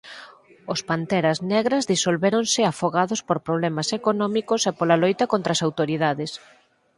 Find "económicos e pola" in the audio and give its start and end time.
3.99-4.99